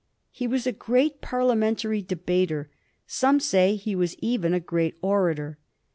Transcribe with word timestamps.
He 0.31 0.47
was 0.47 0.65
a 0.65 0.71
great 0.71 1.21
parliamentary 1.21 2.01
debater— 2.01 2.71
some 3.05 3.39
say 3.39 3.75
he 3.75 3.95
was 3.95 4.17
even 4.17 4.51
a 4.51 4.59
great 4.59 4.97
orator. 5.03 5.59